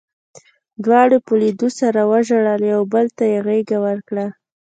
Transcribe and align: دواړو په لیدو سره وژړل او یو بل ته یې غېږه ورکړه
دواړو 0.83 1.17
په 1.25 1.33
لیدو 1.41 1.69
سره 1.79 1.99
وژړل 2.11 2.47
او 2.53 2.61
یو 2.73 2.81
بل 2.93 3.05
ته 3.17 3.23
یې 3.31 3.39
غېږه 3.45 3.77
ورکړه 3.85 4.25